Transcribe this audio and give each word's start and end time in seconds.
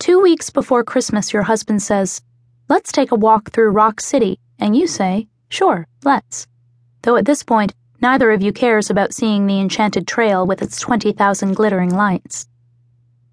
Two 0.00 0.22
weeks 0.22 0.48
before 0.48 0.82
Christmas, 0.82 1.30
your 1.30 1.42
husband 1.42 1.82
says, 1.82 2.22
Let's 2.70 2.90
take 2.90 3.12
a 3.12 3.16
walk 3.16 3.50
through 3.50 3.72
Rock 3.72 4.00
City, 4.00 4.40
and 4.58 4.74
you 4.74 4.86
say, 4.86 5.28
Sure, 5.50 5.86
let's. 6.04 6.46
Though 7.02 7.16
at 7.16 7.26
this 7.26 7.42
point, 7.42 7.74
neither 8.00 8.30
of 8.30 8.40
you 8.40 8.50
cares 8.50 8.88
about 8.88 9.12
seeing 9.12 9.46
the 9.46 9.60
enchanted 9.60 10.08
trail 10.08 10.46
with 10.46 10.62
its 10.62 10.80
20,000 10.80 11.52
glittering 11.52 11.94
lights. 11.94 12.48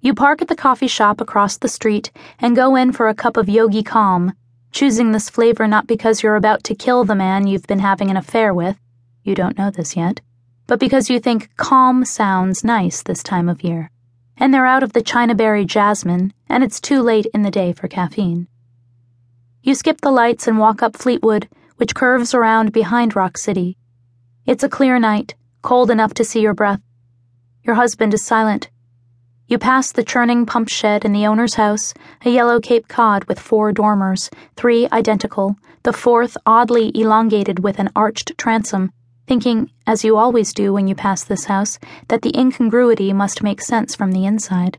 You 0.00 0.14
park 0.14 0.42
at 0.42 0.48
the 0.48 0.56
coffee 0.56 0.88
shop 0.88 1.20
across 1.20 1.56
the 1.56 1.68
street 1.68 2.10
and 2.40 2.56
go 2.56 2.74
in 2.74 2.90
for 2.90 3.08
a 3.08 3.14
cup 3.14 3.36
of 3.36 3.48
Yogi 3.48 3.84
Calm, 3.84 4.32
choosing 4.72 5.12
this 5.12 5.30
flavor 5.30 5.68
not 5.68 5.86
because 5.86 6.24
you're 6.24 6.34
about 6.34 6.64
to 6.64 6.74
kill 6.74 7.04
the 7.04 7.14
man 7.14 7.46
you've 7.46 7.68
been 7.68 7.78
having 7.78 8.10
an 8.10 8.16
affair 8.16 8.52
with, 8.52 8.76
you 9.22 9.36
don't 9.36 9.56
know 9.56 9.70
this 9.70 9.96
yet, 9.96 10.20
but 10.66 10.80
because 10.80 11.08
you 11.08 11.20
think 11.20 11.56
calm 11.56 12.04
sounds 12.04 12.64
nice 12.64 13.04
this 13.04 13.22
time 13.22 13.48
of 13.48 13.62
year, 13.62 13.92
and 14.38 14.54
they're 14.54 14.66
out 14.66 14.82
of 14.82 14.92
the 14.92 15.02
Chinaberry 15.02 15.66
jasmine, 15.66 16.32
and 16.48 16.62
it's 16.64 16.80
too 16.80 17.02
late 17.02 17.26
in 17.34 17.42
the 17.42 17.50
day 17.50 17.72
for 17.72 17.88
caffeine. 17.88 18.48
You 19.62 19.74
skip 19.74 20.00
the 20.00 20.10
lights 20.10 20.46
and 20.46 20.58
walk 20.58 20.82
up 20.82 20.96
Fleetwood, 20.96 21.48
which 21.76 21.94
curves 21.94 22.34
around 22.34 22.72
behind 22.72 23.16
Rock 23.16 23.36
City. 23.36 23.76
It's 24.46 24.64
a 24.64 24.68
clear 24.68 24.98
night, 24.98 25.34
cold 25.62 25.90
enough 25.90 26.14
to 26.14 26.24
see 26.24 26.40
your 26.40 26.54
breath. 26.54 26.80
Your 27.62 27.74
husband 27.74 28.14
is 28.14 28.22
silent. 28.22 28.70
You 29.46 29.58
pass 29.58 29.92
the 29.92 30.04
churning 30.04 30.46
pump 30.46 30.68
shed 30.68 31.04
in 31.04 31.12
the 31.12 31.26
owner's 31.26 31.54
house, 31.54 31.92
a 32.24 32.30
yellow 32.30 32.60
Cape 32.60 32.86
Cod 32.86 33.24
with 33.24 33.40
four 33.40 33.72
dormers, 33.72 34.30
three 34.56 34.88
identical, 34.92 35.56
the 35.82 35.92
fourth 35.92 36.36
oddly 36.44 36.90
elongated 36.94 37.58
with 37.60 37.78
an 37.78 37.90
arched 37.96 38.36
transom, 38.36 38.92
thinking, 39.28 39.70
as 39.86 40.04
you 40.04 40.16
always 40.16 40.54
do 40.54 40.72
when 40.72 40.88
you 40.88 40.94
pass 40.94 41.22
this 41.22 41.44
house, 41.44 41.78
that 42.08 42.22
the 42.22 42.36
incongruity 42.36 43.12
must 43.12 43.42
make 43.42 43.60
sense 43.60 43.94
from 43.94 44.12
the 44.12 44.24
inside. 44.24 44.78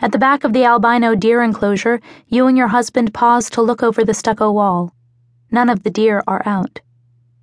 At 0.00 0.12
the 0.12 0.18
back 0.18 0.42
of 0.42 0.52
the 0.52 0.64
albino 0.64 1.14
deer 1.14 1.42
enclosure, 1.42 2.00
you 2.26 2.46
and 2.46 2.56
your 2.56 2.68
husband 2.68 3.14
pause 3.14 3.50
to 3.50 3.62
look 3.62 3.82
over 3.82 4.04
the 4.04 4.14
stucco 4.14 4.50
wall. 4.50 4.94
None 5.50 5.68
of 5.68 5.82
the 5.82 5.90
deer 5.90 6.24
are 6.26 6.42
out. 6.46 6.80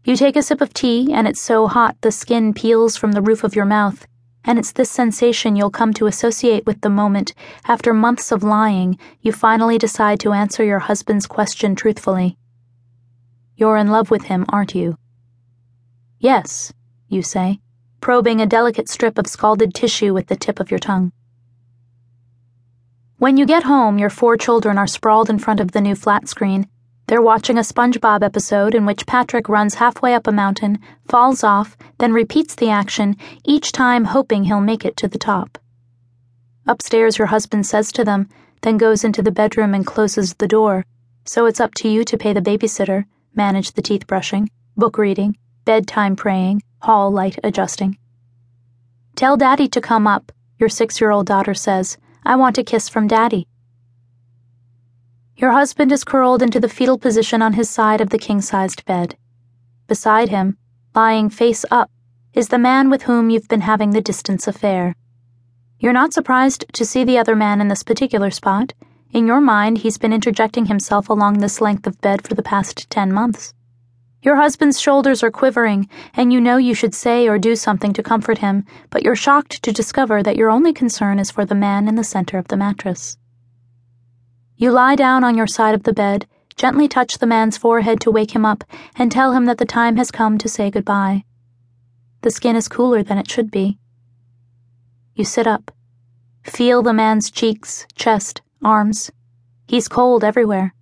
You 0.03 0.16
take 0.16 0.35
a 0.35 0.41
sip 0.41 0.61
of 0.61 0.73
tea, 0.73 1.13
and 1.13 1.27
it's 1.27 1.41
so 1.41 1.67
hot 1.67 1.95
the 2.02 2.11
skin 2.11 2.53
peels 2.53 2.97
from 2.97 3.13
the 3.13 3.22
roof 3.22 3.44
of 3.44 3.55
your 3.55 3.66
mouth, 3.66 4.05
and 4.44 4.59
it's 4.59 4.72
this 4.72 4.91
sensation 4.91 5.55
you'll 5.55 5.69
come 5.69 5.94
to 5.94 6.07
associate 6.07 6.66
with 6.66 6.81
the 6.81 6.89
moment, 6.89 7.33
after 7.66 7.94
months 7.94 8.31
of 8.31 8.44
lying, 8.44 8.97
you 9.22 9.31
finally 9.31 9.78
decide 9.78 10.19
to 10.19 10.33
answer 10.33 10.63
your 10.63 10.80
husband's 10.80 11.28
question 11.28 11.75
truthfully. 11.75 12.38
You're 13.55 13.78
in 13.78 13.89
love 13.89 14.11
with 14.11 14.23
him, 14.23 14.45
aren't 14.50 14.75
you? 14.75 14.97
Yes, 16.23 16.71
you 17.09 17.21
say, 17.21 17.59
probing 17.99 18.39
a 18.39 18.45
delicate 18.45 18.88
strip 18.88 19.17
of 19.17 19.27
scalded 19.27 19.73
tissue 19.73 20.13
with 20.13 20.27
the 20.27 20.38
tip 20.38 20.61
of 20.61 20.71
your 20.71 20.79
tongue. 20.79 21.11
When 23.17 23.35
you 23.35 23.45
get 23.45 23.63
home, 23.63 23.97
your 23.97 24.09
four 24.09 24.38
children 24.38 24.77
are 24.77 24.88
sprawled 24.88 25.29
in 25.29 25.38
front 25.38 25.59
of 25.59 25.73
the 25.73 25.81
new 25.81 25.95
flat 25.95 26.29
screen. 26.29 26.69
They're 27.07 27.21
watching 27.21 27.57
a 27.57 27.61
SpongeBob 27.61 28.23
episode 28.23 28.73
in 28.73 28.85
which 28.85 29.05
Patrick 29.05 29.49
runs 29.49 29.75
halfway 29.75 30.13
up 30.13 30.25
a 30.25 30.31
mountain, 30.31 30.79
falls 31.09 31.44
off, 31.44 31.75
then 31.97 32.13
repeats 32.13 32.55
the 32.55 32.69
action, 32.69 33.17
each 33.44 33.73
time 33.73 34.05
hoping 34.05 34.45
he'll 34.45 34.61
make 34.61 34.85
it 34.85 34.95
to 34.95 35.09
the 35.09 35.19
top. 35.19 35.57
Upstairs, 36.66 37.17
your 37.17 37.27
husband 37.27 37.66
says 37.66 37.91
to 37.91 38.05
them, 38.05 38.29
then 38.61 38.77
goes 38.77 39.03
into 39.03 39.21
the 39.21 39.31
bedroom 39.31 39.73
and 39.73 39.85
closes 39.85 40.35
the 40.35 40.47
door. 40.47 40.85
So 41.25 41.47
it's 41.47 41.59
up 41.59 41.73
to 41.75 41.89
you 41.89 42.05
to 42.05 42.17
pay 42.17 42.31
the 42.31 42.39
babysitter, 42.39 43.07
manage 43.35 43.73
the 43.73 43.81
teeth 43.81 44.07
brushing, 44.07 44.49
book 44.77 44.97
reading, 44.97 45.35
bedtime 45.66 46.16
praying, 46.16 46.61
hall 46.81 47.11
light 47.11 47.39
adjusting. 47.44 47.97
Tell 49.16 49.38
Daddy 49.38 49.67
to 49.69 49.81
come 49.81 50.08
up, 50.08 50.31
your 50.59 50.69
six 50.69 51.00
year 51.00 51.11
old 51.11 51.28
daughter 51.28 51.53
says 51.53 51.97
I 52.25 52.36
want 52.36 52.58
a 52.58 52.64
kiss 52.64 52.89
from 52.89 53.08
Daddy. 53.08 53.47
Your 55.36 55.52
husband 55.52 55.91
is 55.91 56.03
curled 56.03 56.41
into 56.41 56.59
the 56.59 56.69
fetal 56.69 56.97
position 56.97 57.41
on 57.41 57.53
his 57.53 57.69
side 57.69 58.02
of 58.02 58.09
the 58.09 58.17
king 58.17 58.41
sized 58.41 58.86
bed. 58.86 59.17
Beside 59.88 60.30
him, 60.30 60.58
lying 60.96 61.29
face 61.29 61.66
up, 61.72 61.90
is 62.34 62.47
the 62.47 62.57
man 62.57 62.90
with 62.90 63.03
whom 63.03 63.29
you've 63.29 63.47
been 63.47 63.62
having 63.62 63.91
the 63.91 64.02
distance 64.02 64.47
affair. 64.47 64.96
You're 65.79 65.94
not 65.94 66.13
surprised 66.13 66.66
to 66.73 66.85
see 66.85 67.03
the 67.03 67.18
other 67.18 67.35
man 67.35 67.59
in 67.62 67.68
this 67.68 67.84
particular 67.84 68.31
spot. 68.31 68.73
In 69.12 69.28
your 69.28 69.41
mind, 69.41 69.79
he's 69.79 69.97
been 69.97 70.13
interjecting 70.13 70.66
himself 70.66 71.09
along 71.09 71.40
this 71.40 71.62
length 71.62 71.85
of 71.85 72.00
bed 72.02 72.28
for 72.28 72.35
the 72.35 72.41
past 72.41 72.90
ten 72.90 73.12
months. 73.12 73.53
Your 74.23 74.38
husband's 74.38 74.79
shoulders 74.79 75.22
are 75.22 75.29
quivering, 75.29 75.89
and 76.13 76.31
you 76.31 76.39
know 76.39 76.56
you 76.56 76.73
should 76.73 76.95
say 76.95 77.28
or 77.28 77.38
do 77.38 77.57
something 77.57 77.91
to 77.91 78.01
comfort 78.01 78.38
him, 78.38 78.66
but 78.89 79.03
you're 79.03 79.17
shocked 79.17 79.61
to 79.61 79.73
discover 79.73 80.23
that 80.23 80.38
your 80.38 80.50
only 80.50 80.72
concern 80.72 81.19
is 81.19 81.29
for 81.29 81.44
the 81.44 81.56
man 81.56 81.89
in 81.89 81.95
the 81.95 82.06
center 82.06 82.38
of 82.38 82.47
the 82.47 82.56
mattress. 82.56 83.17
You 84.56 84.72
lie 84.72 84.95
down 84.95 85.25
on 85.25 85.35
your 85.35 85.45
side 85.45 85.75
of 85.75 85.84
the 85.84 85.91
bed, 85.91 86.25
gently 86.56 86.88
touch 86.88 87.17
the 87.17 87.28
man's 87.28 87.57
forehead 87.57 88.00
to 88.00 88.11
wake 88.11 88.34
him 88.34 88.45
up, 88.45 88.63
and 88.95 89.11
tell 89.11 89.34
him 89.34 89.44
that 89.44 89.57
the 89.57 89.66
time 89.66 89.97
has 89.97 90.09
come 90.09 90.38
to 90.38 90.47
say 90.47 90.72
goodbye. 90.72 91.25
The 92.22 92.31
skin 92.31 92.55
is 92.55 92.69
cooler 92.69 93.03
than 93.03 93.17
it 93.17 93.29
should 93.29 93.51
be. 93.51 93.78
You 95.16 95.25
sit 95.25 95.47
up. 95.47 95.69
Feel 96.44 96.81
the 96.81 96.94
man's 96.94 97.29
cheeks, 97.29 97.85
chest, 97.94 98.41
arms. 98.63 99.11
He's 99.67 99.90
cold 99.90 100.23
everywhere. 100.23 100.73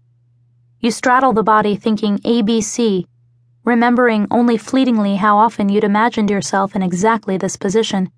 You 0.80 0.92
straddle 0.92 1.34
the 1.34 1.44
body 1.44 1.76
thinking 1.76 2.20
ABC 2.20 3.08
remembering 3.64 4.28
only 4.32 4.58
fleetingly 4.58 5.18
how 5.18 5.38
often 5.38 5.70
you'd 5.70 5.84
imagined 5.84 6.30
yourself 6.30 6.76
in 6.76 6.82
exactly 6.82 7.38
this 7.38 7.56
position. 7.58 8.10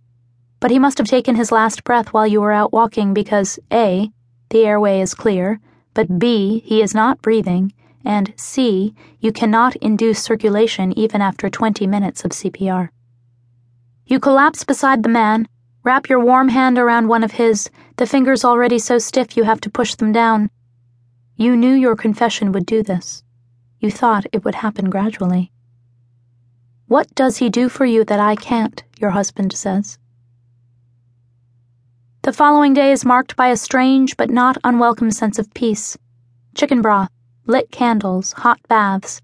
But 0.59 0.71
he 0.71 0.79
must 0.79 0.97
have 0.97 1.07
taken 1.07 1.35
his 1.35 1.51
last 1.51 1.83
breath 1.83 2.13
while 2.13 2.27
you 2.27 2.39
were 2.39 2.53
out 2.53 2.71
walking 2.71 3.13
because 3.13 3.59
A. 3.71 4.09
The 4.49 4.65
airway 4.65 5.01
is 5.01 5.13
clear, 5.13 5.59
but 5.93 6.19
B. 6.19 6.61
He 6.65 6.81
is 6.81 6.93
not 6.93 7.21
breathing, 7.21 7.73
and 8.05 8.33
C. 8.37 8.93
You 9.19 9.31
cannot 9.31 9.75
induce 9.77 10.23
circulation 10.23 10.97
even 10.97 11.21
after 11.21 11.49
20 11.49 11.87
minutes 11.87 12.23
of 12.23 12.31
CPR. 12.31 12.89
You 14.05 14.19
collapse 14.19 14.63
beside 14.63 15.03
the 15.03 15.09
man, 15.09 15.47
wrap 15.83 16.07
your 16.09 16.19
warm 16.19 16.49
hand 16.49 16.77
around 16.77 17.07
one 17.07 17.23
of 17.23 17.33
his, 17.33 17.69
the 17.97 18.05
fingers 18.05 18.45
already 18.45 18.79
so 18.79 18.97
stiff 18.97 19.35
you 19.35 19.43
have 19.43 19.61
to 19.61 19.69
push 19.69 19.95
them 19.95 20.11
down. 20.11 20.49
You 21.35 21.57
knew 21.57 21.73
your 21.73 21.95
confession 21.95 22.51
would 22.51 22.65
do 22.65 22.83
this. 22.83 23.23
You 23.83 23.91
thought 23.91 24.25
it 24.31 24.45
would 24.45 24.55
happen 24.55 24.89
gradually. 24.89 25.51
What 26.88 27.13
does 27.16 27.39
he 27.39 27.49
do 27.49 27.67
for 27.67 27.83
you 27.83 28.05
that 28.05 28.17
I 28.17 28.38
can't? 28.38 28.81
your 28.97 29.09
husband 29.09 29.51
says. 29.51 29.99
The 32.22 32.31
following 32.31 32.73
day 32.73 32.93
is 32.93 33.03
marked 33.03 33.35
by 33.35 33.49
a 33.49 33.57
strange 33.57 34.16
but 34.16 34.29
not 34.29 34.57
unwelcome 34.63 35.11
sense 35.11 35.38
of 35.38 35.53
peace. 35.53 35.97
Chicken 36.55 36.81
broth, 36.81 37.09
lit 37.45 37.72
candles, 37.72 38.31
hot 38.31 38.61
baths. 38.69 39.22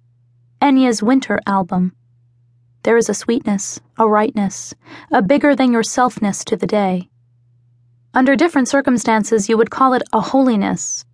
Enya's 0.62 1.02
winter 1.02 1.40
album. 1.48 1.96
There 2.84 2.98
is 2.98 3.08
a 3.08 3.14
sweetness, 3.14 3.80
a 3.98 4.10
rightness, 4.10 4.74
a 5.10 5.22
bigger 5.22 5.56
than 5.56 5.72
yourselfness 5.72 6.44
to 6.44 6.58
the 6.58 6.68
day. 6.68 7.08
Under 8.14 8.36
different 8.36 8.68
circumstances, 8.68 9.48
you 9.48 9.56
would 9.56 9.72
call 9.72 9.94
it 9.94 10.04
a 10.12 10.20
holiness. 10.20 11.06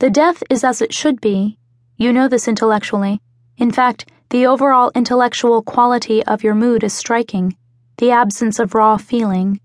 The 0.00 0.10
death 0.10 0.42
is 0.50 0.64
as 0.64 0.82
it 0.82 0.92
should 0.92 1.22
be, 1.22 1.58
you 1.98 2.12
know 2.12 2.28
this 2.28 2.46
intellectually. 2.46 3.20
In 3.56 3.72
fact, 3.72 4.08
the 4.30 4.46
overall 4.46 4.92
intellectual 4.94 5.62
quality 5.62 6.24
of 6.24 6.44
your 6.44 6.54
mood 6.54 6.84
is 6.84 6.92
striking, 6.92 7.56
the 7.96 8.12
absence 8.12 8.60
of 8.60 8.72
raw 8.72 8.96
feeling. 8.96 9.60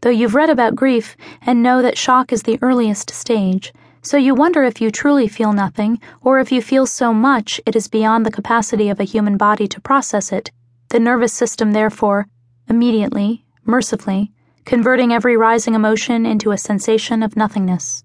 Though 0.00 0.10
you've 0.10 0.36
read 0.36 0.48
about 0.48 0.76
grief 0.76 1.16
and 1.44 1.60
know 1.60 1.82
that 1.82 1.98
shock 1.98 2.32
is 2.32 2.44
the 2.44 2.58
earliest 2.62 3.10
stage, 3.10 3.72
so 4.00 4.16
you 4.16 4.32
wonder 4.32 4.62
if 4.62 4.80
you 4.80 4.92
truly 4.92 5.26
feel 5.26 5.52
nothing, 5.52 6.00
or 6.20 6.38
if 6.38 6.52
you 6.52 6.62
feel 6.62 6.86
so 6.86 7.12
much 7.12 7.60
it 7.66 7.74
is 7.74 7.88
beyond 7.88 8.24
the 8.24 8.30
capacity 8.30 8.88
of 8.88 9.00
a 9.00 9.04
human 9.04 9.36
body 9.36 9.66
to 9.66 9.80
process 9.80 10.30
it, 10.30 10.52
the 10.90 11.00
nervous 11.00 11.32
system, 11.32 11.72
therefore, 11.72 12.28
immediately, 12.68 13.44
mercifully, 13.64 14.30
converting 14.64 15.12
every 15.12 15.36
rising 15.36 15.74
emotion 15.74 16.26
into 16.26 16.52
a 16.52 16.58
sensation 16.58 17.24
of 17.24 17.36
nothingness. 17.36 18.04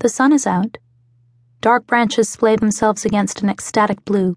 The 0.00 0.08
sun 0.08 0.32
is 0.32 0.48
out. 0.48 0.78
Dark 1.60 1.86
branches 1.86 2.28
splay 2.28 2.56
themselves 2.56 3.04
against 3.04 3.42
an 3.42 3.48
ecstatic 3.48 4.04
blue. 4.04 4.36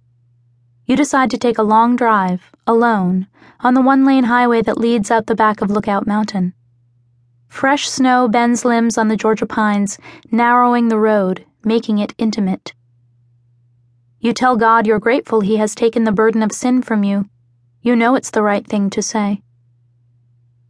You 0.86 0.95
decide 0.95 1.30
to 1.31 1.38
take 1.38 1.57
a 1.57 1.63
long 1.63 1.95
drive, 1.95 2.51
alone, 2.66 3.27
on 3.60 3.74
the 3.74 3.81
one 3.81 4.06
lane 4.06 4.24
highway 4.24 4.62
that 4.63 4.77
leads 4.77 5.12
out 5.12 5.27
the 5.27 5.36
back 5.36 5.62
of 5.62 5.69
Lookout 5.69 6.07
Mountain. 6.07 6.54
Fresh 7.48 7.89
snow 7.89 8.27
bends 8.27 8.63
limbs 8.63 8.98
on 8.98 9.07
the 9.07 9.18
Georgia 9.18 9.45
pines, 9.45 9.98
narrowing 10.31 10.88
the 10.88 11.00
road, 11.00 11.45
making 11.63 12.00
it 12.00 12.13
intimate. 12.18 12.74
You 14.19 14.33
tell 14.33 14.57
God 14.57 14.88
you're 14.88 15.00
grateful 15.00 15.42
He 15.42 15.57
has 15.57 15.75
taken 15.75 16.04
the 16.04 16.12
burden 16.12 16.42
of 16.42 16.51
sin 16.51 16.81
from 16.81 17.04
you. 17.04 17.30
You 17.81 17.95
know 17.95 18.15
it's 18.15 18.31
the 18.31 18.44
right 18.44 18.65
thing 18.65 18.89
to 18.92 19.01
say. 19.01 19.42